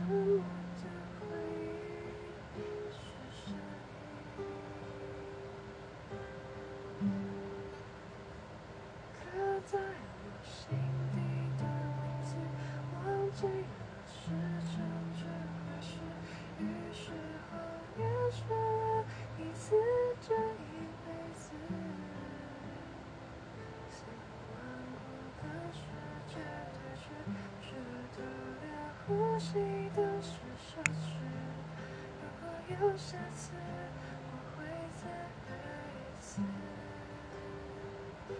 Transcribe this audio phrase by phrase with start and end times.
[0.00, 0.84] 沉默的
[1.20, 1.26] 回
[2.56, 2.58] 忆，
[2.90, 2.96] 是
[3.36, 3.44] 善
[7.00, 7.04] 意
[9.20, 9.20] 刻
[9.66, 10.56] 在我心
[11.12, 11.16] 底
[11.58, 11.60] 的
[12.00, 12.28] 名字。
[12.94, 12.98] 忘
[13.32, 13.52] 记了
[14.06, 14.16] 是
[14.70, 14.80] 成
[15.14, 15.20] 全，
[15.66, 15.88] 还是
[16.58, 16.62] 于
[16.94, 17.12] 是
[17.50, 17.52] 后
[17.94, 18.00] 面。
[29.40, 29.56] 惜
[29.96, 30.28] 都是
[30.60, 31.16] 奢侈。
[32.20, 32.44] 如果
[32.90, 34.58] 有下次，我会
[35.00, 35.08] 再
[35.48, 35.50] 爱
[35.96, 36.30] 一次。
[38.28, 38.34] 刻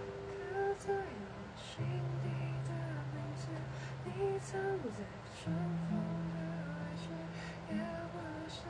[0.76, 1.72] 在我心
[2.22, 2.28] 底
[2.68, 2.70] 的
[3.14, 3.48] 名字，
[4.04, 4.08] 你
[4.40, 5.00] 藏在
[5.34, 5.40] 尘
[5.88, 5.90] 封
[6.34, 6.36] 的
[6.68, 7.08] 位置，
[7.70, 7.74] 也
[8.12, 8.14] 不
[8.46, 8.60] 是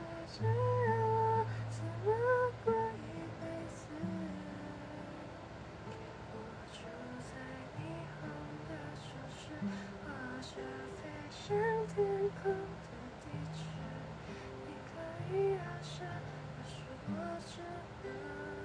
[17.13, 18.60] Watch your